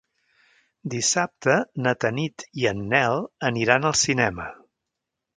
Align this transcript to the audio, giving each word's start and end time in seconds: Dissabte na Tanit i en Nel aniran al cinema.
Dissabte 0.93 1.57
na 1.87 1.93
Tanit 2.05 2.45
i 2.61 2.65
en 2.71 2.81
Nel 2.93 3.19
aniran 3.53 3.85
al 3.91 3.95
cinema. 4.05 4.49